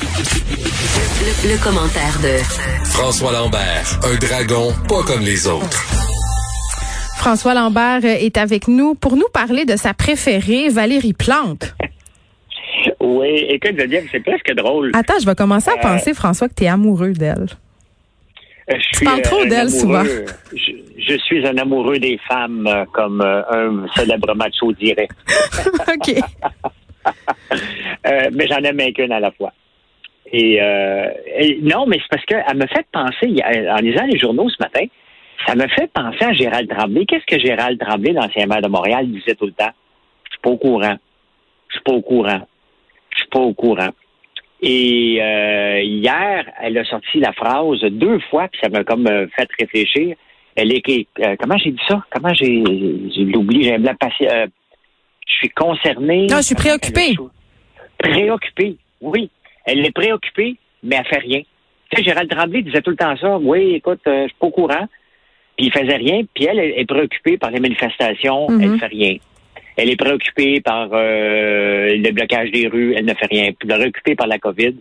Le, 0.00 1.50
le 1.52 1.62
commentaire 1.62 2.18
de 2.22 2.38
François 2.84 3.32
Lambert, 3.32 3.98
un 4.04 4.14
dragon 4.16 4.72
pas 4.88 5.02
comme 5.02 5.22
les 5.22 5.46
autres. 5.48 5.82
François 7.18 7.54
Lambert 7.54 8.04
est 8.04 8.36
avec 8.36 8.68
nous 8.68 8.94
pour 8.94 9.16
nous 9.16 9.26
parler 9.32 9.64
de 9.64 9.76
sa 9.76 9.94
préférée, 9.94 10.68
Valérie 10.68 11.14
Plante. 11.14 11.74
Oui, 13.00 13.46
écoute, 13.48 13.74
dire, 13.88 14.02
c'est 14.12 14.20
presque 14.20 14.52
drôle. 14.54 14.92
Attends, 14.94 15.18
je 15.20 15.26
vais 15.26 15.34
commencer 15.34 15.70
à 15.70 15.74
Euh, 15.74 15.82
penser, 15.82 16.14
François, 16.14 16.48
que 16.48 16.54
tu 16.54 16.64
es 16.64 16.68
amoureux 16.68 17.12
d'elle. 17.12 17.48
Euh, 18.70 18.74
Je 18.78 18.96
suis, 18.98 19.04
parles 19.04 19.22
trop 19.22 19.42
un 19.42 19.46
d'elle, 19.46 19.70
souvent. 19.70 19.98
amoureux- 20.00 20.26
Je, 20.54 20.72
je 21.08 21.18
suis 21.18 21.44
un 21.46 21.56
amoureux 21.58 21.98
des 21.98 22.20
femmes, 22.28 22.66
euh, 22.68 22.84
comme 22.92 23.20
euh, 23.20 23.42
un 23.50 23.86
célèbre 23.96 24.32
macho 24.36 24.72
dirait. 24.74 25.08
OK. 25.88 26.14
Euh, 28.06 28.28
mais 28.32 28.46
j'en 28.48 28.58
aime 28.58 28.92
qu'une 28.92 29.12
à 29.12 29.20
la 29.20 29.30
fois. 29.30 29.50
Et, 30.32 30.60
euh, 30.60 31.10
et 31.38 31.58
non, 31.62 31.86
mais 31.86 31.98
c'est 31.98 32.08
parce 32.10 32.24
qu'elle 32.26 32.56
me 32.56 32.66
fait 32.66 32.86
penser, 32.92 33.34
en 33.70 33.76
lisant 33.76 34.04
les 34.04 34.18
journaux 34.18 34.48
ce 34.50 34.56
matin, 34.60 34.84
ça 35.46 35.54
me 35.54 35.66
fait 35.68 35.90
penser 35.92 36.24
à 36.24 36.32
Gérald 36.32 36.68
Tremblay. 36.68 37.06
Qu'est-ce 37.06 37.24
que 37.24 37.40
Gérald 37.40 37.78
Tremblay, 37.80 38.12
l'ancien 38.12 38.46
maire 38.46 38.60
de 38.60 38.68
Montréal, 38.68 39.10
disait 39.10 39.34
tout 39.34 39.46
le 39.46 39.52
temps? 39.52 39.72
Je 40.24 40.32
suis 40.32 40.40
pas 40.42 40.50
au 40.50 40.56
courant. 40.58 40.96
Je 41.68 41.74
suis 41.74 41.82
pas 41.84 41.92
au 41.92 42.02
courant. 42.02 42.40
Je 43.10 43.18
suis 43.20 43.28
pas 43.28 43.40
au 43.40 43.54
courant. 43.54 43.90
Et 44.60 45.18
euh, 45.22 45.80
hier, 45.82 46.44
elle 46.60 46.76
a 46.76 46.84
sorti 46.84 47.20
la 47.20 47.32
phrase 47.32 47.80
deux 47.92 48.18
fois, 48.28 48.48
puis 48.48 48.60
ça 48.62 48.68
m'a 48.68 48.84
comme 48.84 49.06
euh, 49.06 49.26
fait 49.36 49.48
réfléchir. 49.58 50.16
Elle 50.56 50.72
est 50.72 50.82
euh, 51.20 51.36
comment 51.38 51.56
j'ai 51.56 51.70
dit 51.70 51.80
ça? 51.86 52.02
Comment 52.10 52.34
j'ai 52.34 52.64
j'ai 53.14 53.24
l'oubli, 53.24 53.62
j'ai 53.62 53.78
passé. 53.78 54.28
euh, 54.28 54.46
je 55.26 55.34
suis 55.34 55.48
concernée. 55.50 56.26
Non, 56.26 56.38
je 56.38 56.46
suis 56.46 56.54
préoccupée. 56.56 57.14
Préoccupée, 57.98 58.76
oui. 59.00 59.30
Elle 59.68 59.84
est 59.84 59.92
préoccupée, 59.92 60.56
mais 60.82 60.96
elle 60.96 61.04
fait 61.04 61.18
rien. 61.18 61.42
Tu 61.90 61.96
sais, 61.96 62.02
Gérald 62.02 62.30
Tremblay 62.30 62.62
disait 62.62 62.80
tout 62.80 62.90
le 62.90 62.96
temps 62.96 63.16
ça. 63.18 63.38
Oui, 63.38 63.74
écoute, 63.74 64.00
euh, 64.06 64.22
je 64.22 64.28
suis 64.28 64.36
pas 64.38 64.46
au 64.46 64.50
courant. 64.50 64.86
Puis 65.56 65.66
il 65.66 65.72
faisait 65.72 65.96
rien. 65.96 66.22
Puis 66.34 66.46
elle, 66.46 66.58
elle 66.58 66.78
est 66.78 66.86
préoccupée 66.86 67.36
par 67.36 67.50
les 67.50 67.60
manifestations. 67.60 68.48
Mhm. 68.48 68.62
Elle 68.62 68.78
fait 68.78 68.86
rien. 68.86 69.16
Elle 69.76 69.90
est 69.90 69.96
préoccupée 69.96 70.60
par 70.60 70.88
euh, 70.92 71.96
le 71.96 72.10
blocage 72.12 72.50
des 72.50 72.66
rues. 72.66 72.94
Elle 72.96 73.04
ne 73.04 73.14
fait 73.14 73.28
rien. 73.30 73.52
Puis 73.52 73.68
préoccupée 73.68 74.14
par 74.14 74.26
la 74.26 74.38
COVID. 74.38 74.74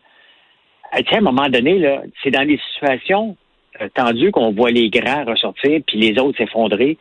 Euh, 0.96 0.98
Tu 1.00 1.10
sais, 1.10 1.16
à 1.16 1.18
un 1.18 1.22
moment 1.22 1.50
donné, 1.50 1.80
là, 1.80 2.04
c'est 2.24 2.32
dans 2.32 2.48
des 2.48 2.60
situations 2.74 3.36
euh, 3.82 3.90
tendues 3.94 4.32
qu'on 4.32 4.52
voit 4.52 4.72
les 4.72 4.90
grands 4.90 5.26
ressortir 5.26 5.82
puis 5.86 5.98
les 5.98 6.18
autres 6.20 6.38
s'effondrer. 6.38 6.98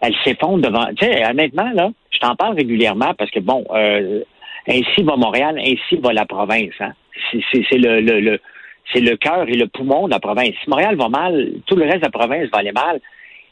Elle 0.00 0.14
s'effondre 0.24 0.62
devant. 0.62 0.86
Tu 0.96 1.04
sais, 1.04 1.26
honnêtement, 1.28 1.70
là, 1.74 1.90
je 2.10 2.18
t'en 2.18 2.36
parle 2.36 2.54
régulièrement 2.54 3.14
parce 3.14 3.30
que, 3.30 3.40
bon, 3.40 3.64
euh, 3.74 4.22
ainsi 4.68 5.02
va 5.02 5.16
Montréal, 5.16 5.58
ainsi 5.58 5.96
va 5.96 6.12
la 6.12 6.26
province. 6.26 6.74
Hein. 6.80 6.92
C'est- 7.30 9.00
le, 9.00 9.16
cœur 9.16 9.48
et 9.48 9.54
le 9.54 9.66
poumon 9.66 10.06
de 10.06 10.12
la 10.12 10.20
province. 10.20 10.52
Si 10.62 10.68
Montréal 10.68 10.96
va 10.96 11.08
mal, 11.08 11.52
tout 11.66 11.76
le 11.76 11.84
reste 11.84 12.00
de 12.00 12.04
la 12.04 12.10
province 12.10 12.48
va 12.50 12.58
aller 12.58 12.72
mal. 12.72 13.00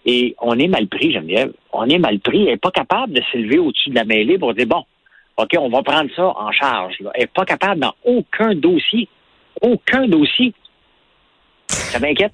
Et 0.05 0.35
on 0.41 0.59
est 0.59 0.69
mal 0.69 0.87
pris, 0.89 1.13
Geneviève. 1.13 1.53
On 1.73 1.89
est 1.89 1.99
mal 1.99 2.19
pris. 2.21 2.43
Elle 2.43 2.53
n'est 2.53 2.57
pas 2.57 2.71
capable 2.71 3.13
de 3.13 3.23
s'élever 3.31 3.59
au-dessus 3.59 3.91
de 3.91 3.95
la 3.95 4.05
mêlée 4.05 4.39
pour 4.39 4.53
dire, 4.55 4.67
bon, 4.67 4.85
OK, 5.37 5.51
on 5.59 5.69
va 5.69 5.83
prendre 5.83 6.11
ça 6.15 6.27
en 6.37 6.53
charge. 6.53 6.97
Elle 7.15 7.23
n'est 7.23 7.27
pas 7.29 7.45
capable 7.45 7.81
dans 7.81 7.95
aucun 8.05 8.55
dossier. 8.55 9.09
Aucun 9.61 10.07
dossier. 10.07 10.53
Ça 11.69 11.99
m'inquiète. 11.99 12.33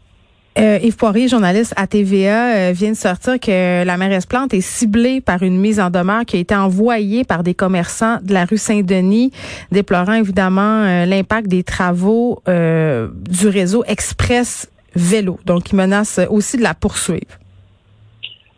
Euh, 0.59 0.79
Yves 0.83 0.97
Poirier, 0.97 1.29
journaliste 1.29 1.73
à 1.77 1.87
TVA, 1.87 2.57
euh, 2.57 2.73
vient 2.73 2.91
de 2.91 2.97
sortir 2.97 3.39
que 3.39 3.85
la 3.85 3.97
mairesse 3.97 4.27
Plante 4.27 4.53
est 4.55 4.61
ciblée 4.61 5.21
par 5.21 5.43
une 5.43 5.57
mise 5.57 5.79
en 5.79 5.91
demeure 5.91 6.25
qui 6.25 6.37
a 6.37 6.41
été 6.41 6.55
envoyée 6.55 7.23
par 7.23 7.45
des 7.45 7.55
commerçants 7.55 8.17
de 8.23 8.33
la 8.33 8.45
rue 8.45 8.57
Saint-Denis, 8.57 9.31
déplorant 9.71 10.15
évidemment 10.15 10.83
euh, 10.83 11.05
l'impact 11.05 11.47
des 11.47 11.63
travaux 11.63 12.43
du 12.47 13.49
réseau 13.49 13.85
Express 13.87 14.71
Vélo. 14.97 15.39
Donc, 15.45 15.71
il 15.71 15.77
menace 15.77 16.21
aussi 16.29 16.57
de 16.57 16.63
la 16.63 16.75
poursuivre. 16.75 17.39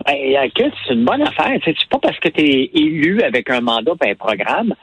Ben, 0.06 0.16
c'est 0.56 0.94
une 0.94 1.04
bonne 1.04 1.22
affaire. 1.22 1.52
Tu 1.62 1.74
C'est 1.78 1.88
pas 1.90 1.98
parce 1.98 2.18
que 2.18 2.28
tu 2.28 2.40
es 2.40 2.70
élu 2.74 3.22
avec 3.22 3.50
un 3.50 3.60
mandat 3.60 3.92
et 4.04 4.10
un 4.10 4.14
programme 4.14 4.74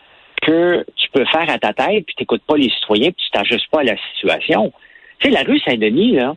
que 0.41 0.85
tu 0.95 1.09
peux 1.11 1.25
faire 1.25 1.49
à 1.49 1.57
ta 1.57 1.73
tête 1.73 2.05
puis 2.05 2.15
t'écoutes 2.15 2.43
pas 2.47 2.57
les 2.57 2.69
citoyens 2.69 3.09
puis 3.11 3.25
tu 3.25 3.31
t'ajustes 3.31 3.69
pas 3.71 3.79
à 3.79 3.83
la 3.83 3.95
situation. 4.13 4.71
Tu 5.19 5.27
sais, 5.27 5.33
la 5.33 5.41
rue 5.41 5.59
Saint-Denis, 5.59 6.13
là, 6.13 6.35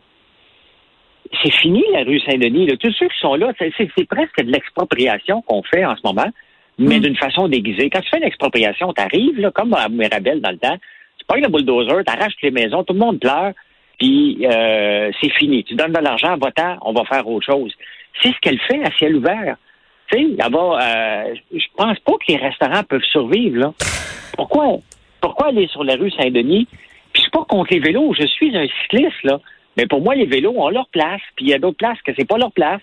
c'est 1.43 1.53
fini, 1.53 1.83
la 1.93 2.03
rue 2.03 2.19
Saint-Denis. 2.19 2.67
là. 2.67 2.77
Tous 2.77 2.91
ceux 2.93 3.07
qui 3.07 3.19
sont 3.19 3.35
là, 3.35 3.51
c'est- 3.57 3.71
presque 4.07 4.43
de 4.43 4.51
l'expropriation 4.51 5.41
qu'on 5.43 5.63
fait 5.63 5.85
en 5.85 5.95
ce 5.95 6.01
moment, 6.03 6.29
mais 6.77 6.97
Mm. 6.97 7.01
d'une 7.03 7.15
façon 7.15 7.47
déguisée. 7.47 7.89
Quand 7.89 8.01
tu 8.01 8.09
fais 8.09 8.17
une 8.17 8.23
expropriation, 8.23 8.93
tu 8.93 9.01
arrives, 9.01 9.51
comme 9.53 9.73
à 9.73 9.87
Mirabel 9.89 10.41
dans 10.41 10.51
le 10.51 10.57
temps, 10.57 10.77
tu 11.17 11.25
pognes 11.27 11.43
le 11.43 11.49
bulldozer, 11.49 12.03
tu 12.05 12.11
arraches 12.13 12.33
les 12.41 12.51
maisons, 12.51 12.83
tout 12.83 12.93
le 12.93 12.99
monde 12.99 13.19
pleure, 13.19 13.53
puis 13.99 14.45
euh, 14.45 15.11
c'est 15.21 15.31
fini. 15.33 15.63
Tu 15.63 15.75
donnes 15.75 15.93
de 15.93 15.99
l'argent, 15.99 16.35
va-t'en, 16.37 16.77
on 16.81 16.93
va 16.93 17.05
faire 17.05 17.27
autre 17.27 17.45
chose. 17.45 17.71
C'est 18.21 18.29
ce 18.29 18.39
qu'elle 18.41 18.59
fait 18.61 18.83
à 18.83 18.91
ciel 18.97 19.15
ouvert. 19.15 19.55
Tu 20.11 20.17
sais, 20.17 20.25
euh, 20.43 21.35
je 21.53 21.65
pense 21.77 21.99
pas 21.99 22.13
que 22.13 22.25
les 22.31 22.37
restaurants 22.37 22.83
peuvent 22.83 23.03
survivre, 23.11 23.57
là. 23.57 23.73
Pourquoi? 24.35 24.77
Pourquoi 25.21 25.47
aller 25.47 25.67
sur 25.67 25.83
la 25.83 25.95
rue 25.95 26.11
Saint-Denis? 26.11 26.67
Puis 27.13 27.15
je 27.15 27.21
suis 27.21 27.31
pas 27.31 27.45
contre 27.47 27.73
les 27.73 27.79
vélos, 27.79 28.13
je 28.19 28.25
suis 28.25 28.55
un 28.57 28.65
cycliste, 28.81 29.23
là. 29.23 29.39
Mais 29.77 29.85
pour 29.87 30.01
moi, 30.01 30.15
les 30.15 30.25
vélos 30.25 30.53
ont 30.57 30.69
leur 30.69 30.87
place, 30.89 31.21
puis 31.35 31.45
il 31.45 31.49
y 31.49 31.53
a 31.53 31.59
d'autres 31.59 31.77
places 31.77 32.01
que 32.05 32.11
c'est 32.17 32.27
pas 32.27 32.37
leur 32.37 32.51
place. 32.51 32.81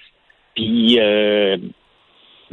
Puis 0.54 0.99
euh, 0.99 1.56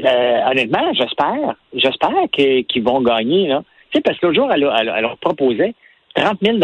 euh, 0.03 0.40
honnêtement, 0.51 0.91
j'espère, 0.94 1.56
j'espère 1.73 2.12
qu'ils 2.34 2.84
vont 2.84 3.01
gagner, 3.01 3.47
là. 3.47 3.63
Tu 3.91 3.97
sais, 3.97 4.01
parce 4.01 4.18
que 4.19 4.25
l'autre 4.28 4.40
jour, 4.41 4.51
elle, 4.53 4.63
a- 4.66 4.75
elle, 4.81 4.94
elle 4.96 5.01
leur 5.03 5.18
proposait 5.18 5.73
30 6.16 6.38
000 6.41 6.57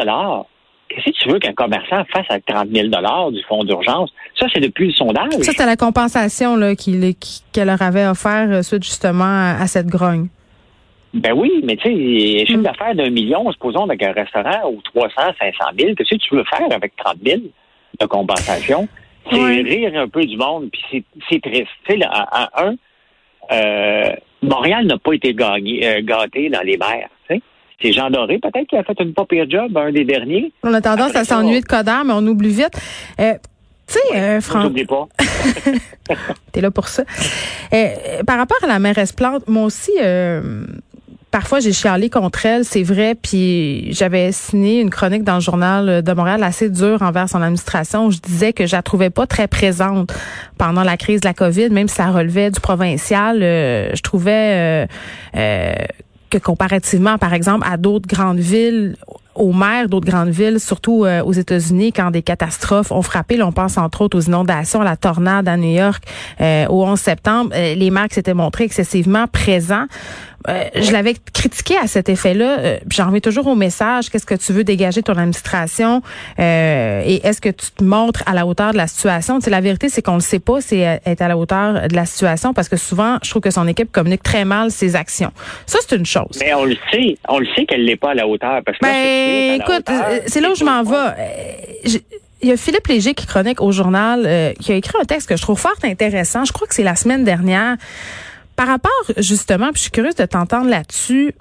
Qu'est-ce 0.89 1.05
que 1.05 1.11
tu 1.23 1.29
veux 1.29 1.39
qu'un 1.39 1.53
commerçant 1.53 2.03
fasse 2.13 2.25
avec 2.29 2.45
30 2.45 2.67
000 2.69 2.89
du 3.31 3.41
fonds 3.43 3.63
d'urgence? 3.63 4.11
Ça, 4.37 4.47
c'est 4.53 4.59
depuis 4.59 4.87
le 4.87 4.93
sondage. 4.93 5.31
Ça, 5.39 5.51
c'était 5.53 5.65
la 5.65 5.77
compensation 5.77 6.57
qu'elle 7.53 7.67
leur 7.67 7.81
avait 7.81 8.05
offert 8.05 8.47
euh, 8.51 8.61
suite 8.61 8.83
justement 8.83 9.23
à, 9.23 9.55
à 9.61 9.67
cette 9.67 9.87
grogne. 9.87 10.27
Ben 11.13 11.31
oui, 11.33 11.61
mais 11.63 11.77
tu 11.77 11.83
sais, 11.89 12.45
chiffre 12.45 12.59
Mm. 12.59 12.63
d'affaires 12.63 12.95
d'un 12.95 13.09
million, 13.09 13.49
supposons, 13.53 13.83
avec 13.85 14.03
un 14.03 14.11
restaurant 14.11 14.69
ou 14.69 14.81
300, 14.81 15.09
500 15.39 15.53
000, 15.79 15.95
qu'est-ce 15.95 16.09
que 16.09 16.15
tu 16.15 16.35
veux 16.35 16.43
faire 16.43 16.67
avec 16.73 16.93
30 16.97 17.15
000 17.25 17.41
de 17.99 18.05
compensation? 18.05 18.87
C'est 19.29 19.37
Ouais. 19.39 19.61
rire 19.61 19.91
un 19.95 20.07
peu 20.07 20.23
du 20.25 20.35
monde, 20.37 20.69
puis 20.71 21.03
c'est- 21.29 21.41
triste. 21.41 21.67
Tu 21.85 21.91
sais, 21.93 21.97
là, 21.97 22.09
à, 22.11 22.43
à 22.61 22.65
un, 22.65 22.75
euh, 23.51 24.09
Montréal 24.41 24.85
n'a 24.87 24.97
pas 24.97 25.13
été 25.13 25.33
gagné, 25.33 25.85
euh, 25.87 26.01
gâté 26.03 26.49
dans 26.49 26.61
les 26.61 26.77
mers. 26.77 27.09
tu 27.29 27.35
sais. 27.35 27.41
C'est 27.81 27.93
Jean 27.93 28.09
Doré, 28.09 28.39
peut-être, 28.39 28.67
qui 28.67 28.75
a 28.77 28.83
fait 28.83 28.99
une 28.99 29.13
pas 29.13 29.25
pire 29.25 29.45
job, 29.49 29.75
un 29.77 29.91
des 29.91 30.03
derniers. 30.05 30.51
On 30.63 30.73
a 30.73 30.81
tendance 30.81 31.09
Après 31.09 31.19
à 31.19 31.23
s'ennuyer 31.25 31.61
de 31.61 31.65
Coder, 31.65 32.01
mais 32.05 32.13
on 32.13 32.25
oublie 32.27 32.49
vite. 32.49 32.79
Euh, 33.19 33.33
tu 33.87 33.93
sais, 33.93 33.99
euh, 34.15 34.35
Je 34.39 34.45
Fran- 34.45 34.63
n'oublie 34.63 34.85
pas. 34.85 35.07
T'es 36.51 36.61
là 36.61 36.71
pour 36.71 36.87
ça. 36.87 37.03
Euh, 37.73 38.23
par 38.25 38.37
rapport 38.37 38.57
à 38.63 38.67
la 38.67 38.79
mairesse 38.79 39.11
Plante, 39.13 39.47
moi 39.47 39.65
aussi, 39.65 39.91
euh, 40.01 40.65
parfois 41.31 41.59
j'ai 41.59 41.73
chialé 41.73 42.09
contre 42.09 42.45
elle, 42.45 42.65
c'est 42.65 42.83
vrai. 42.83 43.15
Puis 43.15 43.91
j'avais 43.93 44.31
signé 44.31 44.81
une 44.81 44.89
chronique 44.89 45.23
dans 45.23 45.35
le 45.35 45.41
journal 45.41 46.03
de 46.03 46.13
Montréal 46.13 46.43
assez 46.43 46.69
dure 46.69 47.01
envers 47.01 47.29
son 47.29 47.41
administration. 47.41 48.05
Où 48.07 48.11
je 48.11 48.19
disais 48.19 48.53
que 48.53 48.67
je 48.67 48.75
la 48.75 48.81
trouvais 48.81 49.09
pas 49.09 49.25
très 49.25 49.47
présente 49.47 50.13
pendant 50.57 50.83
la 50.83 50.97
crise 50.97 51.21
de 51.21 51.27
la 51.27 51.33
COVID, 51.33 51.69
même 51.69 51.87
si 51.87 51.95
ça 51.95 52.07
relevait 52.11 52.51
du 52.51 52.59
provincial. 52.59 53.39
euh, 53.41 53.89
je 53.93 54.01
trouvais 54.01 54.85
euh, 54.85 54.85
euh, 55.35 55.73
que 56.29 56.37
comparativement, 56.37 57.17
par 57.17 57.33
exemple, 57.33 57.67
à 57.69 57.77
d'autres 57.77 58.07
grandes 58.07 58.39
villes, 58.39 58.95
aux 59.35 59.53
maires 59.53 59.87
d'autres 59.87 60.07
grandes 60.09 60.29
villes, 60.29 60.59
surtout 60.59 61.05
euh, 61.05 61.23
aux 61.23 61.31
États-Unis, 61.31 61.93
quand 61.93 62.11
des 62.11 62.21
catastrophes 62.21 62.91
ont 62.91 63.01
frappé, 63.01 63.37
là, 63.37 63.47
on 63.47 63.51
pense 63.51 63.77
entre 63.77 64.01
autres 64.01 64.17
aux 64.17 64.21
inondations, 64.21 64.81
à 64.81 64.83
la 64.83 64.97
tornade 64.97 65.47
à 65.47 65.57
New 65.57 65.73
York 65.73 66.03
euh, 66.41 66.67
au 66.67 66.83
11 66.83 66.99
septembre, 66.99 67.51
euh, 67.55 67.75
les 67.75 67.91
maires 67.91 68.07
s'étaient 68.11 68.33
montrés 68.33 68.65
excessivement 68.65 69.27
présents. 69.27 69.85
Euh, 70.49 70.63
je 70.75 70.91
l'avais 70.91 71.15
critiqué 71.33 71.77
à 71.77 71.87
cet 71.87 72.09
effet-là. 72.09 72.59
Euh, 72.59 72.77
J'en 72.89 73.07
reviens 73.07 73.19
toujours 73.19 73.47
au 73.47 73.55
message. 73.55 74.09
Qu'est-ce 74.09 74.25
que 74.25 74.35
tu 74.35 74.53
veux 74.53 74.63
dégager 74.63 75.01
de 75.01 75.05
ton 75.05 75.17
administration? 75.17 76.01
Euh, 76.39 77.03
et 77.05 77.25
est-ce 77.25 77.41
que 77.41 77.49
tu 77.49 77.71
te 77.71 77.83
montres 77.83 78.23
à 78.25 78.33
la 78.33 78.45
hauteur 78.45 78.71
de 78.71 78.77
la 78.77 78.87
situation? 78.87 79.39
Tu 79.39 79.45
sais, 79.45 79.49
la 79.51 79.61
vérité, 79.61 79.89
c'est 79.89 80.01
qu'on 80.01 80.15
ne 80.15 80.19
sait 80.21 80.39
pas 80.39 80.61
si 80.61 80.77
elle 80.77 80.99
est 81.05 81.21
à 81.21 81.27
la 81.27 81.37
hauteur 81.37 81.87
de 81.87 81.95
la 81.95 82.05
situation 82.05 82.53
parce 82.53 82.69
que 82.69 82.77
souvent, 82.77 83.17
je 83.23 83.29
trouve 83.29 83.41
que 83.41 83.51
son 83.51 83.67
équipe 83.67 83.91
communique 83.91 84.23
très 84.23 84.45
mal 84.45 84.71
ses 84.71 84.95
actions. 84.95 85.31
Ça, 85.65 85.79
c'est 85.81 85.95
une 85.95 86.05
chose. 86.05 86.39
Mais 86.39 86.53
on 86.53 86.65
le 86.65 86.75
sait, 86.91 87.17
on 87.29 87.39
le 87.39 87.47
sait 87.55 87.65
qu'elle 87.65 87.85
n'est 87.85 87.95
pas 87.95 88.11
à 88.11 88.13
la 88.15 88.27
hauteur. 88.27 88.61
Parce 88.65 88.77
que 88.77 88.85
Ben, 88.85 89.61
écoute, 89.61 89.89
euh, 89.89 90.19
c'est 90.27 90.41
là 90.41 90.51
où 90.51 90.55
je 90.55 90.63
m'en 90.63 90.83
vais. 90.83 90.95
Euh, 90.95 91.99
Il 92.43 92.49
y 92.49 92.51
a 92.51 92.57
Philippe 92.57 92.87
Léger 92.87 93.13
qui 93.13 93.27
chronique 93.27 93.61
au 93.61 93.71
journal, 93.71 94.23
euh, 94.25 94.53
qui 94.59 94.71
a 94.71 94.75
écrit 94.75 94.97
un 94.99 95.05
texte 95.05 95.29
que 95.29 95.37
je 95.37 95.41
trouve 95.43 95.59
fort 95.59 95.75
intéressant. 95.83 96.43
Je 96.43 96.51
crois 96.51 96.67
que 96.67 96.73
c'est 96.73 96.83
la 96.83 96.95
semaine 96.95 97.23
dernière. 97.23 97.75
Par 98.55 98.67
rapport, 98.67 98.91
justement, 99.17 99.67
puis 99.67 99.77
je 99.77 99.81
suis 99.83 99.91
curieuse 99.91 100.15
de 100.15 100.25
t'entendre 100.25 100.69
là-dessus. 100.69 101.33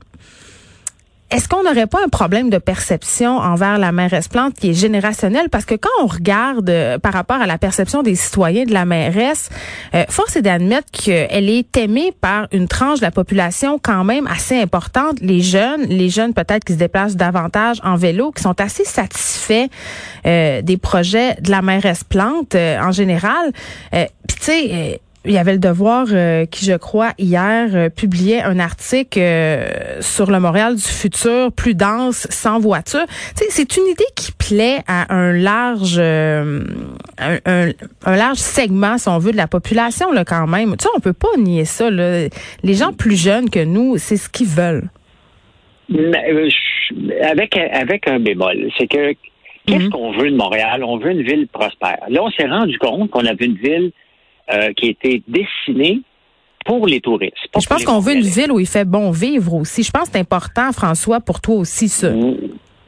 est-ce 1.30 1.48
qu'on 1.48 1.62
n'aurait 1.62 1.86
pas 1.86 1.98
un 2.04 2.08
problème 2.08 2.50
de 2.50 2.58
perception 2.58 3.38
envers 3.38 3.78
la 3.78 3.92
mairesse 3.92 4.26
Plante 4.26 4.54
qui 4.54 4.70
est 4.70 4.74
générationnel? 4.74 5.48
Parce 5.48 5.64
que 5.64 5.74
quand 5.74 5.90
on 6.02 6.06
regarde 6.06 6.68
euh, 6.70 6.98
par 6.98 7.12
rapport 7.12 7.36
à 7.36 7.46
la 7.46 7.56
perception 7.56 8.02
des 8.02 8.16
citoyens 8.16 8.64
de 8.64 8.72
la 8.72 8.84
mairesse, 8.84 9.48
euh, 9.94 10.04
force 10.08 10.36
est 10.36 10.42
d'admettre 10.42 10.90
qu'elle 10.90 11.48
est 11.48 11.76
aimée 11.76 12.12
par 12.20 12.48
une 12.52 12.66
tranche 12.66 12.98
de 12.98 13.04
la 13.04 13.12
population 13.12 13.78
quand 13.80 14.02
même 14.02 14.26
assez 14.26 14.60
importante, 14.60 15.20
les 15.20 15.40
jeunes, 15.40 15.82
les 15.82 16.08
jeunes 16.08 16.34
peut-être 16.34 16.64
qui 16.64 16.72
se 16.72 16.78
déplacent 16.78 17.16
davantage 17.16 17.78
en 17.84 17.96
vélo, 17.96 18.32
qui 18.32 18.42
sont 18.42 18.60
assez 18.60 18.84
satisfaits 18.84 19.68
euh, 20.26 20.62
des 20.62 20.78
projets 20.78 21.36
de 21.40 21.50
la 21.50 21.62
mairesse 21.62 22.02
Plante 22.02 22.54
en 22.56 22.90
général. 22.90 23.52
Puis 23.92 24.36
tu 24.36 24.42
sais 24.42 25.00
il 25.26 25.32
y 25.32 25.38
avait 25.38 25.52
le 25.52 25.58
devoir 25.58 26.06
euh, 26.12 26.46
qui, 26.46 26.64
je 26.64 26.72
crois, 26.72 27.12
hier 27.18 27.68
euh, 27.74 27.90
publiait 27.90 28.40
un 28.40 28.58
article 28.58 29.18
euh, 29.20 30.00
sur 30.00 30.30
le 30.30 30.40
Montréal 30.40 30.76
du 30.76 30.82
futur, 30.82 31.52
plus 31.52 31.74
dense, 31.74 32.26
sans 32.30 32.58
voiture. 32.58 33.04
C'est 33.34 33.76
une 33.76 33.86
idée 33.86 34.04
qui 34.16 34.32
plaît 34.32 34.78
à 34.86 35.14
un 35.14 35.32
large, 35.32 35.98
un, 35.98 37.72
large 38.06 38.38
segment, 38.38 38.96
si 38.96 39.08
on 39.08 39.18
veut, 39.18 39.32
de 39.32 39.36
la 39.36 39.46
population 39.46 40.10
là, 40.10 40.24
quand 40.24 40.46
même. 40.46 40.70
Tu 40.78 40.84
sais, 40.84 40.88
on 40.96 41.00
peut 41.00 41.12
pas 41.12 41.36
nier 41.36 41.66
ça. 41.66 41.90
Là. 41.90 42.28
Les 42.62 42.74
gens 42.74 42.92
plus 42.94 43.20
jeunes 43.20 43.50
que 43.50 43.62
nous, 43.62 43.98
c'est 43.98 44.16
ce 44.16 44.30
qu'ils 44.30 44.46
veulent. 44.46 44.88
avec 47.22 47.56
avec 47.56 48.08
un 48.08 48.20
bémol, 48.20 48.70
c'est 48.78 48.86
que 48.86 49.12
qu'est-ce 49.66 49.84
mhm. 49.84 49.90
qu'on 49.90 50.12
veut 50.12 50.30
de 50.30 50.36
Montréal? 50.36 50.82
On 50.82 50.96
veut 50.96 51.10
une 51.10 51.22
ville 51.22 51.46
prospère. 51.48 51.98
Là, 52.08 52.22
on 52.22 52.30
s'est 52.30 52.48
rendu 52.48 52.78
compte 52.78 53.10
qu'on 53.10 53.26
avait 53.26 53.44
une 53.44 53.58
ville 53.58 53.92
euh, 54.52 54.72
qui 54.74 54.86
a 54.86 54.90
été 54.90 55.22
dessinée 55.28 56.00
pour 56.64 56.86
les 56.86 57.00
touristes. 57.00 57.34
Je 57.58 57.66
pense 57.66 57.84
qu'on 57.84 58.00
veut 58.00 58.14
une 58.14 58.20
ville 58.20 58.52
où 58.52 58.60
il 58.60 58.66
fait 58.66 58.84
bon 58.84 59.10
vivre 59.10 59.54
aussi. 59.54 59.82
Je 59.82 59.90
pense 59.90 60.04
que 60.04 60.12
c'est 60.12 60.20
important, 60.20 60.72
François, 60.72 61.20
pour 61.20 61.40
toi 61.40 61.56
aussi, 61.56 61.88
ça. 61.88 62.12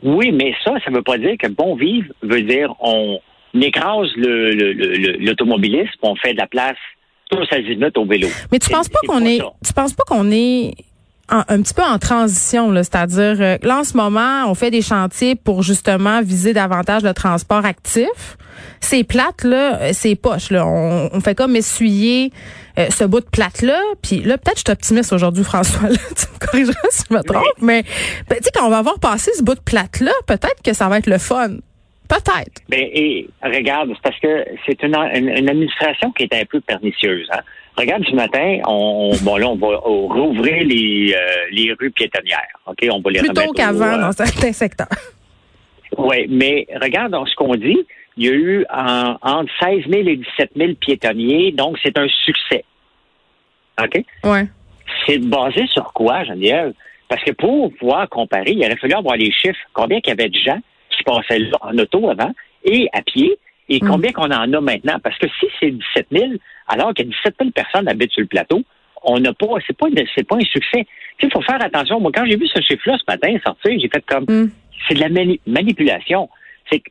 Oui, 0.02 0.32
mais 0.32 0.52
ça, 0.64 0.74
ça 0.84 0.90
ne 0.90 0.96
veut 0.96 1.02
pas 1.02 1.18
dire 1.18 1.36
que 1.38 1.48
bon 1.48 1.76
vivre 1.76 2.12
veut 2.22 2.42
dire 2.42 2.74
on 2.80 3.18
écrase 3.60 4.08
l'automobilisme, 4.16 5.90
on 6.02 6.16
fait 6.16 6.32
de 6.32 6.38
la 6.38 6.46
place 6.46 6.76
tous 7.30 7.46
azimuts 7.50 7.96
au 7.96 8.04
vélo. 8.04 8.28
Mais 8.50 8.58
tu 8.58 8.70
penses 8.70 8.88
pas 8.88 9.00
qu'on 9.06 9.24
est, 9.24 9.40
tu 9.64 9.72
penses 9.72 9.94
pas 9.94 10.04
qu'on 10.06 10.30
est 10.30 10.72
un 11.28 11.62
petit 11.62 11.74
peu 11.74 11.82
en 11.82 11.98
transition, 11.98 12.74
c'est-à-dire 12.74 13.36
euh, 13.40 13.56
là 13.62 13.78
en 13.78 13.84
ce 13.84 13.96
moment, 13.96 14.44
on 14.46 14.54
fait 14.54 14.70
des 14.70 14.82
chantiers 14.82 15.34
pour 15.34 15.62
justement 15.62 16.20
viser 16.20 16.52
davantage 16.52 17.02
le 17.02 17.14
transport 17.14 17.64
actif. 17.64 18.36
C'est 18.80 19.04
plate 19.04 19.44
là, 19.44 19.80
euh, 19.80 19.90
c'est 19.92 20.14
poche 20.14 20.50
là. 20.50 20.66
On, 20.66 21.20
fait 21.20 21.34
comme 21.34 21.56
essuyer 21.56 22.32
euh, 22.78 22.88
ce 22.90 23.04
bout 23.04 23.20
de 23.20 23.30
plate 23.30 23.62
là. 23.62 23.80
Puis 24.02 24.20
là, 24.20 24.36
peut-être 24.36 24.58
je 24.58 24.64
suis 24.66 24.72
optimiste 24.72 25.12
aujourd'hui, 25.12 25.44
François. 25.44 25.88
Là, 25.88 25.96
tu 26.16 26.26
me 26.26 26.46
corrigeras 26.46 26.88
si 26.90 27.04
je 27.08 27.14
me 27.14 27.22
trompe, 27.22 27.44
mais 27.60 27.82
ben, 28.28 28.36
tu 28.36 28.44
sais 28.44 28.50
quand 28.54 28.66
on 28.66 28.70
va 28.70 28.78
avoir 28.78 28.98
passé 28.98 29.30
ce 29.34 29.42
bout 29.42 29.54
de 29.54 29.60
plate 29.60 30.00
là, 30.00 30.12
peut-être 30.26 30.60
que 30.62 30.74
ça 30.74 30.88
va 30.88 30.98
être 30.98 31.08
le 31.08 31.18
fun. 31.18 31.56
Peut-être. 32.08 32.60
Ben, 32.68 32.82
et 32.92 33.30
regarde, 33.42 33.90
c'est 33.94 34.02
parce 34.02 34.20
que 34.20 34.44
c'est 34.66 34.82
une, 34.82 34.94
une, 34.94 35.48
administration 35.48 36.12
qui 36.12 36.24
est 36.24 36.34
un 36.34 36.44
peu 36.44 36.60
pernicieuse. 36.60 37.26
Hein? 37.32 37.40
Regarde, 37.76 38.04
ce 38.08 38.14
matin, 38.14 38.58
on, 38.66 39.12
bon 39.22 39.36
là, 39.36 39.48
on 39.48 39.56
va 39.56 39.76
rouvrir 39.76 40.64
les, 40.64 41.14
euh, 41.14 41.46
les 41.50 41.72
rues 41.78 41.90
piétonnières. 41.90 42.58
OK? 42.66 42.86
On 42.90 43.00
va 43.00 43.10
les 43.10 43.20
Plutôt 43.20 43.50
qu'avant 43.52 43.98
dans 43.98 44.12
certains 44.12 44.52
secteurs. 44.52 44.88
Oui, 45.96 46.26
mais 46.28 46.66
regarde 46.80 47.14
ce 47.26 47.34
qu'on 47.34 47.54
dit. 47.54 47.78
Il 48.16 48.24
y 48.24 48.28
a 48.28 48.32
eu 48.32 48.66
entre 48.70 49.50
16 49.62 49.84
000 49.90 50.08
et 50.08 50.16
17 50.16 50.50
000 50.54 50.72
piétonniers, 50.74 51.52
donc 51.52 51.78
c'est 51.82 51.96
un 51.96 52.08
succès. 52.08 52.64
OK? 53.82 54.02
Oui. 54.24 54.40
C'est 55.06 55.18
basé 55.18 55.66
sur 55.68 55.92
quoi, 55.94 56.24
Geneviève? 56.24 56.74
Parce 57.08 57.22
que 57.24 57.32
pour 57.32 57.72
pouvoir 57.74 58.08
comparer, 58.08 58.52
il 58.52 58.64
aurait 58.64 58.76
fallu 58.76 58.94
avoir 58.94 59.16
les 59.16 59.30
chiffres. 59.32 59.58
Combien 59.72 59.98
il 60.04 60.08
y 60.08 60.12
avait 60.12 60.28
de 60.28 60.38
gens 60.38 60.58
qui 60.90 61.02
passaient 61.04 61.38
là 61.38 61.58
en 61.60 61.76
auto 61.78 62.08
avant 62.10 62.32
et 62.64 62.88
à 62.92 63.02
pied 63.02 63.38
et 63.68 63.80
mm. 63.82 63.88
combien 63.88 64.12
qu'on 64.12 64.30
en 64.30 64.52
a 64.52 64.60
maintenant? 64.60 64.98
Parce 65.02 65.18
que 65.18 65.26
si 65.40 65.46
c'est 65.60 65.70
17 65.70 66.06
000, 66.10 66.32
alors 66.68 66.94
que 66.94 67.02
17 67.02 67.34
000 67.40 67.50
personnes 67.50 67.88
habitent 67.88 68.12
sur 68.12 68.22
le 68.22 68.26
plateau, 68.26 68.62
on 69.04 69.18
n'a 69.18 69.32
pas, 69.32 69.46
c'est 69.66 69.76
pas, 69.76 69.86
c'est 70.14 70.26
pas 70.26 70.36
un 70.36 70.40
succès. 70.40 70.86
Tu 71.18 71.26
il 71.26 71.32
faut 71.32 71.42
faire 71.42 71.62
attention. 71.62 72.00
Moi, 72.00 72.10
quand 72.14 72.24
j'ai 72.24 72.36
vu 72.36 72.46
ce 72.46 72.60
chiffre-là 72.60 72.96
ce 72.98 73.04
matin 73.06 73.36
sortir, 73.44 73.78
j'ai 73.78 73.88
fait 73.88 74.04
comme, 74.06 74.24
mm. 74.24 74.50
c'est 74.88 74.94
de 74.94 75.00
la 75.00 75.08
manipulation. 75.46 76.28
C'est 76.70 76.80
que, 76.80 76.90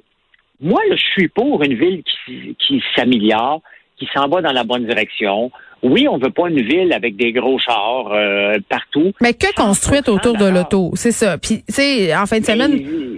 moi, 0.59 0.81
je 0.91 0.97
suis 0.97 1.27
pour 1.27 1.63
une 1.63 1.73
ville 1.73 2.03
qui, 2.03 2.55
qui 2.59 2.83
s'améliore, 2.95 3.61
qui 3.97 4.07
s'en 4.13 4.27
va 4.27 4.41
dans 4.41 4.51
la 4.51 4.63
bonne 4.63 4.85
direction. 4.85 5.51
Oui, 5.83 6.07
on 6.07 6.17
veut 6.17 6.29
pas 6.29 6.49
une 6.49 6.61
ville 6.61 6.93
avec 6.93 7.15
des 7.15 7.31
gros 7.31 7.57
chars 7.57 8.11
euh, 8.11 8.57
partout. 8.69 9.13
Mais 9.19 9.33
que 9.33 9.51
construite 9.55 10.09
autour 10.09 10.37
de 10.37 10.45
l'auto, 10.45 10.91
c'est 10.93 11.11
ça. 11.11 11.37
Puis, 11.39 11.63
tu 11.67 11.73
sais, 11.73 12.15
en 12.15 12.25
fin 12.27 12.39
de 12.39 12.45
semaine. 12.45 13.10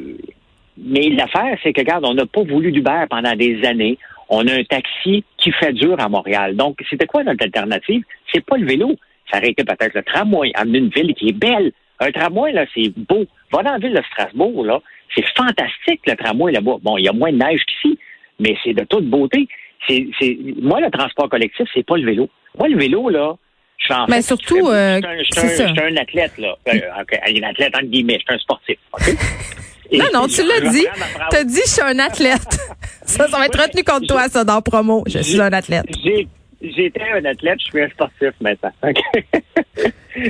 Mais 0.77 1.09
l'affaire, 1.09 1.57
c'est 1.61 1.73
que, 1.73 1.81
regarde, 1.81 2.05
on 2.05 2.13
n'a 2.13 2.25
pas 2.25 2.43
voulu 2.43 2.71
d'Uber 2.71 3.05
pendant 3.09 3.35
des 3.35 3.63
années. 3.65 3.97
On 4.29 4.47
a 4.47 4.53
un 4.53 4.63
taxi 4.63 5.23
qui 5.37 5.51
fait 5.51 5.73
dur 5.73 5.99
à 5.99 6.09
Montréal. 6.09 6.55
Donc, 6.55 6.79
c'était 6.89 7.05
quoi 7.05 7.23
notre 7.23 7.43
alternative? 7.43 8.03
C'est 8.33 8.45
pas 8.45 8.57
le 8.57 8.65
vélo. 8.65 8.95
Ça 9.31 9.37
aurait 9.37 9.49
été 9.49 9.63
peut-être 9.63 9.93
le 9.93 10.03
tramway, 10.03 10.51
amener 10.55 10.79
une 10.79 10.89
ville 10.89 11.13
qui 11.13 11.29
est 11.29 11.37
belle. 11.37 11.71
Un 11.99 12.11
tramway, 12.11 12.51
là, 12.51 12.65
c'est 12.73 12.89
beau. 12.97 13.25
Va 13.51 13.63
dans 13.63 13.73
la 13.73 13.77
ville 13.77 13.93
de 13.93 14.01
Strasbourg, 14.11 14.65
là. 14.65 14.79
C'est 15.15 15.25
fantastique, 15.35 16.01
le 16.07 16.15
tramway, 16.15 16.51
là-bas. 16.51 16.77
Bon, 16.81 16.97
il 16.97 17.05
y 17.05 17.07
a 17.07 17.13
moins 17.13 17.31
de 17.31 17.37
neige 17.37 17.61
qu'ici, 17.65 17.99
mais 18.39 18.55
c'est 18.63 18.73
de 18.73 18.83
toute 18.85 19.05
beauté. 19.05 19.47
C'est, 19.87 20.07
moi, 20.61 20.79
le 20.79 20.89
transport 20.89 21.29
collectif, 21.29 21.67
c'est 21.73 21.85
pas 21.85 21.97
le 21.97 22.05
vélo. 22.05 22.29
Moi, 22.57 22.69
le 22.69 22.77
vélo, 22.77 23.09
là, 23.09 23.35
je 23.77 23.85
suis 23.85 23.93
en 23.93 24.05
Mais 24.07 24.21
surtout, 24.21 24.69
euh, 24.69 24.99
je 25.01 25.41
suis 25.41 25.61
un, 25.61 25.85
un, 25.85 25.97
athlète, 25.97 26.37
là. 26.37 26.55
Euh, 26.69 26.79
un 26.95 27.43
athlète, 27.43 27.75
entre 27.75 27.85
guillemets. 27.85 28.19
Je 28.19 28.23
suis 28.23 28.33
un 28.33 28.39
sportif, 28.39 28.77
non, 29.93 30.05
non, 30.13 30.27
tu 30.27 30.41
l'as 30.43 30.69
dit. 30.69 30.85
Tu 31.29 31.37
as 31.37 31.43
dit, 31.43 31.61
je 31.65 31.69
suis 31.69 31.81
un 31.81 31.99
athlète. 31.99 32.59
ça, 33.05 33.27
ça 33.27 33.37
va 33.37 33.45
être 33.45 33.59
retenu 33.59 33.83
contre 33.83 34.07
toi, 34.07 34.27
ça, 34.29 34.43
dans 34.43 34.61
promo. 34.61 35.03
Je 35.07 35.19
suis 35.19 35.41
un 35.41 35.53
athlète. 35.53 35.85
J'étais 36.61 37.09
un 37.13 37.25
athlète, 37.25 37.59
je 37.59 37.65
suis 37.65 37.81
un 37.81 37.89
sportif 37.89 38.31
maintenant. 38.39 38.71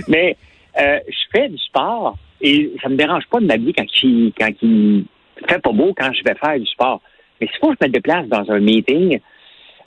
Mais 0.08 0.36
euh, 0.80 1.00
je 1.08 1.18
fais 1.32 1.50
du 1.50 1.58
sport 1.60 2.18
et 2.42 2.72
ça 2.82 2.90
me 2.90 2.96
dérange 2.96 3.24
pas 3.30 3.40
de 3.40 3.46
m'habiller 3.46 3.74
quand 3.74 3.86
il, 4.02 4.34
quand 4.38 4.50
il 4.62 5.06
fait 5.48 5.60
pas 5.60 5.72
beau, 5.72 5.94
quand 5.96 6.12
je 6.14 6.24
vais 6.24 6.36
faire 6.36 6.60
du 6.60 6.66
sport. 6.66 7.02
Mais 7.40 7.48
s'il 7.48 7.58
faut 7.60 7.72
que 7.72 7.78
je 7.82 7.88
me 7.88 7.92
déplace 7.92 8.28
dans 8.28 8.50
un 8.50 8.60
meeting, 8.60 9.20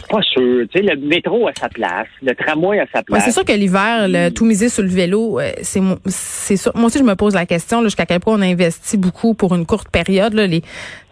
pas 0.08 0.22
sûr. 0.22 0.66
Tu 0.70 0.78
sais, 0.78 0.82
le 0.82 0.96
métro 0.96 1.48
a 1.48 1.52
sa 1.58 1.69
place, 1.69 2.06
le 2.22 2.34
tramway 2.34 2.78
a 2.78 2.87
sa 2.93 3.02
place. 3.02 3.25
c'est 3.25 3.32
sûr 3.32 3.44
que 3.44 3.52
l'hiver, 3.52 4.06
le, 4.08 4.31
tout 4.31 4.44
miser 4.44 4.69
sur 4.69 4.82
le 4.82 4.88
vélo, 4.88 5.40
euh, 5.40 5.52
c'est 5.62 5.81
c'est 6.06 6.56
sûr. 6.56 6.72
Moi 6.75 6.87
aussi, 6.87 6.98
je 6.98 7.04
me 7.04 7.14
pose 7.14 7.34
la 7.34 7.46
question 7.46 7.82
jusqu'à 7.82 8.06
quel 8.06 8.20
point 8.20 8.34
on 8.38 8.43
investit 8.43 8.96
beaucoup 8.96 9.34
pour 9.34 9.54
une 9.54 9.66
courte 9.66 9.90
période. 9.90 10.34
Là, 10.34 10.46
les, 10.46 10.62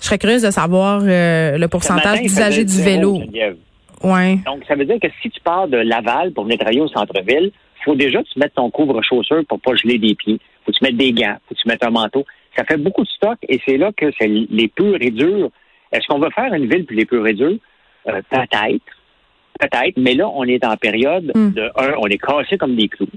je 0.00 0.06
serais 0.06 0.18
curieuse 0.18 0.42
de 0.42 0.50
savoir 0.50 1.02
euh, 1.04 1.58
le 1.58 1.68
pourcentage 1.68 2.22
d'usagers 2.22 2.64
du 2.64 2.82
vélo. 2.82 3.20
Ouais. 4.02 4.38
Donc, 4.44 4.62
ça 4.68 4.74
veut 4.74 4.84
dire 4.84 4.98
que 5.00 5.08
si 5.22 5.30
tu 5.30 5.40
pars 5.40 5.66
de 5.66 5.78
Laval 5.78 6.32
pour 6.32 6.44
venir 6.44 6.58
travailler 6.58 6.82
au 6.82 6.88
centre-ville, 6.88 7.50
faut 7.84 7.94
déjà 7.94 8.22
que 8.22 8.28
tu 8.28 8.38
mettes 8.38 8.54
ton 8.54 8.70
couvre-chaussure 8.70 9.44
pour 9.48 9.60
pas 9.60 9.74
geler 9.74 9.98
des 9.98 10.14
pieds. 10.14 10.38
Faut 10.64 10.72
que 10.72 10.76
tu 10.78 10.84
mettes 10.84 10.96
des 10.96 11.12
gants, 11.12 11.36
faut 11.48 11.54
que 11.54 11.60
tu 11.60 11.68
mettes 11.68 11.84
un 11.84 11.90
manteau. 11.90 12.24
Ça 12.56 12.64
fait 12.64 12.76
beaucoup 12.76 13.02
de 13.02 13.08
stock 13.08 13.38
et 13.48 13.60
c'est 13.66 13.76
là 13.76 13.92
que 13.96 14.06
c'est 14.18 14.28
les 14.28 14.68
purs 14.68 14.98
et 15.00 15.10
durs. 15.10 15.50
Est-ce 15.92 16.06
qu'on 16.06 16.18
va 16.18 16.30
faire 16.30 16.52
une 16.54 16.68
ville 16.68 16.86
pour 16.86 16.96
les 16.96 17.04
purs 17.04 17.26
et 17.26 17.34
durs? 17.34 17.58
Euh, 18.08 18.20
peut-être, 18.30 18.84
peut-être, 19.58 19.96
mais 19.96 20.14
là, 20.14 20.28
on 20.28 20.44
est 20.44 20.64
en 20.64 20.76
période 20.76 21.32
hmm. 21.34 21.52
de 21.52 21.70
un, 21.76 21.94
on 21.98 22.06
est 22.06 22.18
cassé 22.18 22.58
comme 22.58 22.76
des 22.76 22.88
clous. 22.88 23.08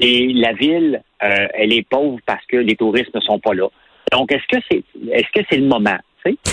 Et 0.00 0.32
la 0.32 0.52
ville, 0.52 1.02
euh, 1.22 1.46
elle 1.54 1.72
est 1.72 1.86
pauvre 1.88 2.18
parce 2.24 2.44
que 2.46 2.56
les 2.56 2.76
touristes 2.76 3.14
ne 3.14 3.20
sont 3.20 3.38
pas 3.38 3.54
là. 3.54 3.68
Donc, 4.12 4.32
est-ce 4.32 4.46
que 4.56 4.62
c'est 4.70 4.82
est-ce 5.12 5.28
que 5.34 5.44
c'est 5.50 5.56
le 5.56 5.66
moment? 5.66 5.98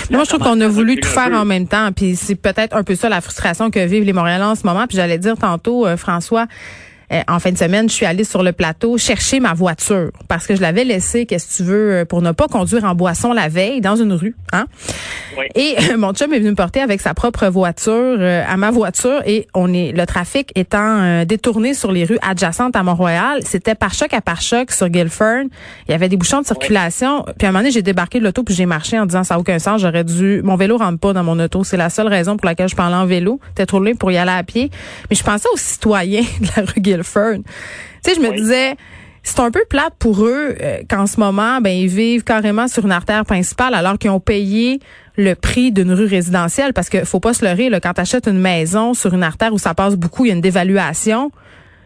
Moi, 0.10 0.24
je 0.24 0.30
trouve 0.30 0.40
qu'on 0.40 0.62
a 0.62 0.68
voulu 0.68 0.98
tout 0.98 1.10
faire 1.10 1.32
en 1.34 1.46
même 1.46 1.68
temps. 1.68 1.92
Puis 1.92 2.16
c'est 2.16 2.42
peut-être 2.42 2.76
un 2.76 2.84
peu 2.84 2.96
ça 2.96 3.10
la 3.10 3.22
frustration 3.22 3.70
que 3.70 3.86
vivent 3.86 4.04
les 4.04 4.14
Montréalais 4.14 4.46
en 4.46 4.56
ce 4.56 4.66
moment. 4.66 4.88
Puis 4.88 4.98
j'allais 4.98 5.18
dire 5.18 5.36
tantôt, 5.38 5.86
euh, 5.86 5.98
François, 5.98 6.46
euh, 7.12 7.22
en 7.28 7.40
fin 7.40 7.52
de 7.52 7.58
semaine, 7.58 7.88
je 7.88 7.94
suis 7.94 8.06
allée 8.06 8.26
sur 8.26 8.44
le 8.44 8.52
plateau 8.52 8.98
chercher 8.98 9.40
ma 9.40 9.54
voiture 9.54 10.12
parce 10.28 10.46
que 10.46 10.56
je 10.56 10.62
l'avais 10.62 10.84
laissée, 10.84 11.26
qu'est-ce 11.26 11.58
que 11.58 11.64
tu 11.64 11.64
veux, 11.64 11.92
euh, 11.92 12.06
pour 12.06 12.22
ne 12.22 12.32
pas 12.32 12.48
conduire 12.48 12.84
en 12.84 12.96
boisson 12.96 13.32
la 13.32 13.48
veille 13.48 13.80
dans 13.80 13.96
une 13.96 14.12
rue. 14.12 14.36
Hein? 14.52 14.66
Oui. 15.38 15.46
Et 15.56 15.76
euh, 15.92 15.98
mon 15.98 16.14
chum 16.14 16.34
est 16.34 16.40
venu 16.40 16.52
me 16.52 16.56
porter 16.56 16.82
avec 16.82 17.00
sa 17.00 17.14
propre 17.14 17.48
voiture 17.48 18.20
à 18.22 18.58
ma 18.58 18.72
voiture 18.72 19.22
et 19.26 19.48
on 19.54 19.74
est 19.74 19.92
le 19.94 20.06
trafic 20.06 20.52
étant 20.56 21.24
détourné 21.26 21.74
sur 21.74 21.92
les 21.92 22.04
rues 22.04 22.20
adjacentes 22.22 22.76
à 22.76 22.84
Mont-Royal. 22.84 23.42
C'était 23.44 23.76
par 23.76 23.94
choc 23.94 24.14
à 24.14 24.22
par 24.22 24.42
choc 24.42 24.72
sur 24.72 24.90
Guilford. 24.90 25.46
Il 25.88 25.92
y 25.92 25.94
avait 25.94 26.10
des 26.10 26.18
bouchons 26.18 26.42
de 26.42 26.46
circulation. 26.46 27.24
Puis 27.38 27.46
à 27.46 27.50
un 27.50 27.52
moment 27.52 27.60
donné, 27.60 27.72
j'ai 27.72 27.82
débarqué 27.82 28.20
de 28.20 28.24
l'auto 28.24 28.44
puis 28.44 28.56
j'ai 28.56 28.66
marché 28.66 29.00
en 29.00 29.06
disant 29.06 29.24
ça 29.24 29.36
n'a 29.36 29.40
aucun 29.40 29.60
sens. 29.60 29.82
J'aurais 29.82 30.04
dû. 30.04 30.42
Mon 30.44 30.56
vélo 30.56 30.78
rentre 30.78 31.00
pas 31.00 31.14
dans 31.14 31.24
mon 31.24 31.40
auto. 31.40 31.64
C'est 31.64 31.78
la 31.78 31.90
seule 31.90 32.08
raison 32.08 32.38
pour 32.38 32.46
laquelle 32.46 32.70
je 32.70 32.76
parlais 32.76 32.96
en 32.96 33.06
vélo. 33.06 33.40
C'était 33.50 33.66
trop 33.66 33.80
loin 33.80 33.94
pour 33.94 34.12
y 34.12 34.18
aller 34.18 34.32
à 34.32 34.44
pied. 34.44 34.72
Mais 35.10 35.16
je 35.16 35.24
pensais 35.24 35.48
aux 35.54 35.58
citoyens 35.58 36.22
de 36.42 36.48
la 36.56 36.64
rue 36.64 36.82
Guilford 36.98 37.44
tu 38.04 38.14
sais, 38.14 38.22
je 38.22 38.22
me 38.22 38.36
disais, 38.36 38.76
c'est 39.24 39.40
un 39.40 39.52
peu 39.52 39.64
plate 39.70 39.94
pour 40.00 40.24
eux 40.24 40.56
euh, 40.62 40.78
qu'en 40.90 41.08
ce 41.08 41.20
moment, 41.20 41.60
ben 41.60 41.72
ils 41.72 41.88
vivent 41.88 42.24
carrément 42.24 42.68
sur 42.68 42.86
une 42.86 42.92
artère 42.92 43.26
principale 43.26 43.74
alors 43.74 43.98
qu'ils 43.98 44.12
ont 44.12 44.20
payé 44.20 44.80
le 45.18 45.34
prix 45.34 45.72
d'une 45.72 45.92
rue 45.92 46.06
résidentielle. 46.06 46.74
Parce 46.74 46.90
que 46.90 47.04
faut 47.04 47.20
pas 47.20 47.34
se 47.34 47.44
leurrer 47.44 47.70
là, 47.70 47.80
quand 47.80 47.94
tu 47.94 48.02
achètes 48.02 48.28
une 48.28 48.40
maison 48.40 48.94
sur 48.94 49.14
une 49.14 49.24
artère 49.24 49.54
où 49.54 49.58
ça 49.58 49.74
passe 49.74 49.96
beaucoup, 49.96 50.26
il 50.26 50.30
y 50.30 50.32
a 50.32 50.36
une 50.36 50.42
dévaluation. 50.42 51.32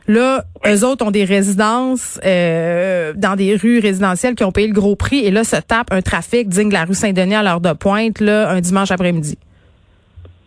Là, 0.07 0.43
eux 0.67 0.83
autres 0.85 1.05
ont 1.05 1.11
des 1.11 1.23
résidences 1.23 2.19
euh, 2.25 3.13
dans 3.15 3.35
des 3.35 3.55
rues 3.55 3.79
résidentielles 3.79 4.35
qui 4.35 4.43
ont 4.43 4.51
payé 4.51 4.67
le 4.67 4.73
gros 4.73 4.95
prix 4.95 5.25
et 5.25 5.31
là 5.31 5.43
se 5.43 5.55
tapent 5.55 5.93
un 5.93 6.01
trafic 6.01 6.49
digne 6.49 6.69
de 6.69 6.73
la 6.73 6.85
rue 6.85 6.95
Saint-Denis 6.95 7.35
à 7.35 7.43
l'heure 7.43 7.61
de 7.61 7.73
pointe 7.73 8.19
là 8.19 8.49
un 8.49 8.61
dimanche 8.61 8.91
après-midi. 8.91 9.37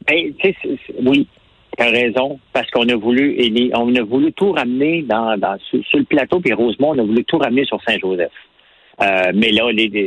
Ben, 0.06 0.34
oui, 1.02 1.26
tu 1.76 1.82
as 1.82 1.90
raison, 1.90 2.38
parce 2.52 2.70
qu'on 2.70 2.88
a 2.88 2.96
voulu 2.96 3.38
on 3.74 3.94
a 3.94 4.02
voulu 4.02 4.32
tout 4.32 4.52
ramener 4.52 5.02
dans, 5.02 5.36
sur, 5.70 5.98
le 5.98 6.04
plateau, 6.04 6.40
puis 6.40 6.52
Rosemont, 6.52 6.90
on 6.90 6.98
a 6.98 7.02
voulu 7.02 7.24
tout 7.24 7.38
ramener 7.38 7.64
sur 7.64 7.80
Saint-Joseph. 7.82 8.32
Euh, 9.02 9.32
mais 9.34 9.50
là, 9.50 9.66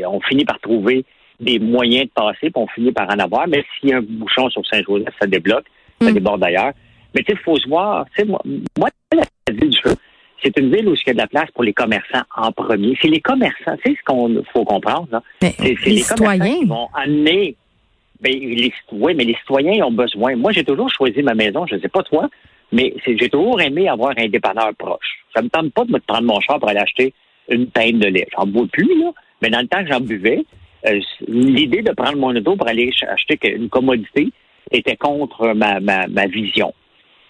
on 0.09 0.21
finit 0.21 0.45
par 0.45 0.59
trouver 0.59 1.03
des 1.39 1.59
moyens 1.59 2.05
de 2.05 2.12
passer, 2.12 2.50
puis 2.50 2.53
on 2.55 2.67
finit 2.67 2.91
par 2.91 3.07
en 3.09 3.19
avoir. 3.19 3.47
Mais 3.47 3.63
s'il 3.79 3.89
y 3.89 3.93
a 3.93 3.97
un 3.97 4.01
bouchon 4.01 4.50
sur 4.50 4.65
Saint-Joseph, 4.65 5.13
ça 5.19 5.27
débloque, 5.27 5.65
ça 6.01 6.09
mm. 6.09 6.13
déborde 6.13 6.41
d'ailleurs. 6.41 6.71
Mais 7.13 7.21
tu 7.24 7.33
sais, 7.33 7.39
il 7.39 7.43
faut 7.43 7.57
se 7.57 7.67
voir, 7.67 8.05
tu 8.15 8.21
sais, 8.21 8.27
moi, 8.27 8.41
moi, 8.77 8.89
la 9.12 9.53
ville 9.53 9.69
du 9.69 9.79
feu, 9.81 9.95
c'est 10.43 10.57
une 10.59 10.74
ville 10.74 10.88
où 10.88 10.93
il 10.93 11.07
y 11.07 11.09
a 11.09 11.13
de 11.13 11.17
la 11.17 11.27
place 11.27 11.50
pour 11.53 11.63
les 11.63 11.74
commerçants 11.74 12.24
en 12.36 12.51
premier. 12.51 12.97
C'est 13.01 13.07
les 13.07 13.21
commerçants, 13.21 13.75
c'est 13.86 13.93
ce 13.93 14.03
qu'on 14.05 14.43
faut 14.53 14.65
comprendre. 14.65 15.21
C'est 15.41 15.57
les, 15.59 15.97
citoyens 15.97 16.59
qui 16.59 16.65
vont 16.65 16.89
amener 16.93 17.55
ben, 18.21 18.33
oui, 18.91 19.13
mais 19.15 19.24
les 19.24 19.36
citoyens 19.36 19.86
ont 19.86 19.91
besoin. 19.91 20.36
Moi, 20.36 20.51
j'ai 20.51 20.63
toujours 20.63 20.89
choisi 20.89 21.21
ma 21.21 21.33
maison, 21.33 21.65
je 21.67 21.75
ne 21.75 21.81
sais 21.81 21.89
pas 21.89 22.03
toi, 22.03 22.29
mais 22.71 22.93
j'ai 23.05 23.29
toujours 23.29 23.62
aimé 23.62 23.88
avoir 23.88 24.13
un 24.17 24.27
dépanneur 24.27 24.71
proche. 24.77 25.24
Ça 25.36 25.41
me 25.41 25.50
tente 25.50 25.71
pas 25.74 25.86
de 25.86 25.91
me 25.91 26.00
prendre 26.00 26.24
mon 26.24 26.39
char 26.41 26.59
pour 26.59 26.69
aller 26.69 26.79
acheter 26.79 27.13
une 27.50 27.67
peine 27.67 28.00
de 28.00 28.07
lait. 28.07 28.27
J'en 28.38 28.45
bois 28.45 28.67
plus, 28.71 29.00
là, 29.00 29.12
mais 29.41 29.50
dans 29.50 29.62
le 29.62 29.67
temps 29.67 29.83
que 29.83 29.91
j'en 29.91 30.01
buvais, 30.01 30.43
euh, 30.86 31.00
l'idée 31.27 31.81
de 31.81 31.91
prendre 31.91 32.17
mon 32.17 32.36
auto 32.36 32.55
pour 32.55 32.67
aller 32.67 32.91
acheter 33.07 33.38
une 33.43 33.69
commodité 33.69 34.29
était 34.71 34.97
contre 34.97 35.53
ma, 35.53 35.79
ma, 35.79 36.07
ma 36.07 36.27
vision. 36.27 36.74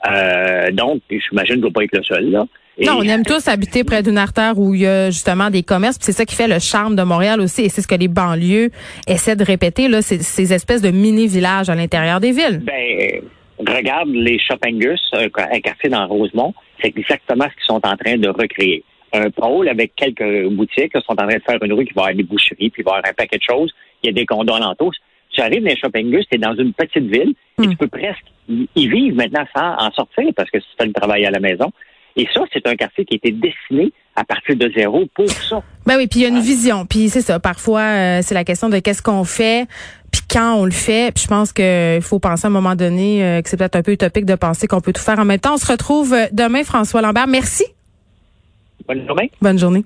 Euh, 0.09 0.71
donc, 0.71 1.01
j'imagine 1.09 1.31
que 1.31 1.47
je 1.47 1.55
ne 1.55 1.61
dois 1.61 1.71
pas 1.71 1.83
être 1.83 1.97
le 1.97 2.03
seul, 2.03 2.31
là. 2.31 2.45
Non, 2.79 2.97
on 2.99 3.03
aime 3.03 3.23
tous 3.23 3.47
habiter 3.47 3.83
près 3.83 4.03
d'une 4.03 4.17
artère 4.17 4.59
où 4.59 4.75
il 4.75 4.81
y 4.81 4.87
a 4.87 5.09
justement 5.09 5.49
des 5.49 5.63
commerces. 5.63 5.97
C'est 5.99 6.11
ça 6.11 6.25
qui 6.25 6.35
fait 6.35 6.47
le 6.47 6.59
charme 6.59 6.95
de 6.95 7.03
Montréal 7.03 7.41
aussi. 7.41 7.63
Et 7.63 7.69
c'est 7.69 7.81
ce 7.81 7.87
que 7.87 7.95
les 7.95 8.07
banlieues 8.07 8.69
essaient 9.07 9.35
de 9.35 9.43
répéter, 9.43 9.87
là, 9.87 10.01
ces, 10.01 10.19
ces 10.19 10.53
espèces 10.53 10.81
de 10.81 10.91
mini-villages 10.91 11.69
à 11.69 11.75
l'intérieur 11.75 12.19
des 12.19 12.31
villes. 12.31 12.61
Ben, 12.63 13.21
regarde 13.59 14.09
les 14.09 14.37
Shoppingus, 14.39 15.01
un 15.13 15.59
quartier 15.59 15.89
dans 15.89 16.07
Rosemont. 16.07 16.53
C'est 16.81 16.95
exactement 16.95 17.45
ce 17.45 17.55
qu'ils 17.55 17.65
sont 17.67 17.81
en 17.83 17.97
train 17.97 18.17
de 18.17 18.29
recréer. 18.29 18.83
Un 19.13 19.31
pôle 19.31 19.69
avec 19.69 19.95
quelques 19.95 20.47
boutiques. 20.49 20.91
Ils 20.93 21.01
sont 21.01 21.13
en 21.13 21.15
train 21.15 21.27
de 21.27 21.41
faire 21.47 21.57
une 21.63 21.73
rue 21.73 21.85
qui 21.85 21.93
va 21.93 22.03
avoir 22.03 22.15
des 22.15 22.23
boucheries, 22.23 22.69
puis 22.69 22.81
il 22.81 22.83
va 22.83 22.91
y 22.91 22.93
avoir 22.95 23.09
un 23.09 23.13
paquet 23.13 23.37
de 23.37 23.43
choses. 23.43 23.71
Il 24.03 24.07
y 24.07 24.09
a 24.09 24.13
des 24.13 24.25
condos 24.25 24.53
alentours. 24.53 24.93
Tu 25.31 25.41
arrives 25.41 25.63
dans 25.63 25.69
les 25.69 25.77
Shoppingus, 25.77 26.25
tu 26.29 26.35
es 26.35 26.37
dans 26.37 26.55
une 26.55 26.73
petite 26.73 27.05
ville 27.05 27.33
et 27.59 27.67
hmm. 27.67 27.69
tu 27.71 27.77
peux 27.77 27.87
presque 27.87 28.25
y 28.49 28.87
vivre 28.87 29.15
maintenant 29.15 29.45
sans 29.55 29.75
en 29.77 29.91
sortir 29.91 30.31
parce 30.35 30.49
que 30.49 30.57
tu 30.57 30.65
fais 30.79 30.85
le 30.85 30.93
travail 30.93 31.25
à 31.25 31.31
la 31.31 31.39
maison. 31.39 31.71
Et 32.17 32.27
ça, 32.33 32.41
c'est 32.51 32.67
un 32.67 32.75
quartier 32.75 33.05
qui 33.05 33.13
a 33.13 33.17
été 33.17 33.31
dessiné 33.31 33.93
à 34.15 34.23
partir 34.23 34.55
de 34.55 34.71
zéro 34.75 35.05
pour 35.13 35.29
ça. 35.29 35.61
Ben 35.85 35.97
oui, 35.97 36.07
puis 36.07 36.21
il 36.21 36.23
y 36.23 36.25
a 36.25 36.29
une 36.29 36.39
vision. 36.39 36.87
Puis 36.87 37.09
c'est 37.09 37.21
ça. 37.21 37.39
Parfois, 37.39 37.81
euh, 37.81 38.19
c'est 38.23 38.33
la 38.33 38.43
question 38.43 38.69
de 38.69 38.79
qu'est-ce 38.79 39.03
qu'on 39.03 39.23
fait, 39.23 39.67
puis 40.11 40.21
quand 40.27 40.55
on 40.55 40.65
le 40.65 40.71
fait. 40.71 41.13
Puis 41.13 41.25
je 41.25 41.27
pense 41.29 41.53
qu'il 41.53 42.01
faut 42.01 42.17
penser 42.17 42.45
à 42.45 42.49
un 42.49 42.51
moment 42.51 42.75
donné 42.75 43.23
euh, 43.23 43.41
que 43.43 43.49
c'est 43.49 43.57
peut-être 43.57 43.75
un 43.75 43.83
peu 43.83 43.91
utopique 43.91 44.25
de 44.25 44.33
penser 44.33 44.65
qu'on 44.65 44.81
peut 44.81 44.93
tout 44.93 45.01
faire 45.01 45.19
en 45.19 45.25
même 45.25 45.39
temps. 45.39 45.53
On 45.53 45.57
se 45.57 45.71
retrouve 45.71 46.13
euh, 46.13 46.25
demain, 46.31 46.63
François 46.63 47.01
Lambert. 47.01 47.27
Merci. 47.27 47.65
Bonne 48.87 49.05
journée. 49.05 49.31
Bonne 49.39 49.59
journée. 49.59 49.85